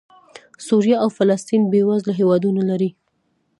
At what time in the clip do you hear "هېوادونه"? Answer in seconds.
2.19-2.73